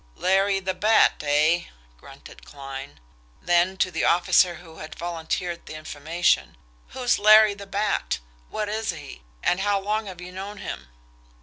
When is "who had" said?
4.55-4.95